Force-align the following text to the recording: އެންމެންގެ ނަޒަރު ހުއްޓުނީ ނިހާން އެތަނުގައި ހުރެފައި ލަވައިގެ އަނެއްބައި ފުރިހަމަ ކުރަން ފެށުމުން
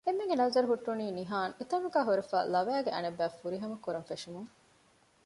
އެންމެންގެ 0.05 0.35
ނަޒަރު 0.41 0.67
ހުއްޓުނީ 0.71 1.05
ނިހާން 1.17 1.53
އެތަނުގައި 1.57 2.07
ހުރެފައި 2.09 2.45
ލަވައިގެ 2.53 2.91
އަނެއްބައި 2.93 3.33
ފުރިހަމަ 3.37 3.75
ކުރަން 3.83 4.07
ފެށުމުން 4.09 4.49